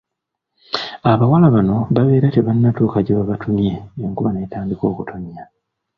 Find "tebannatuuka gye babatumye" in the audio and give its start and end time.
2.35-3.71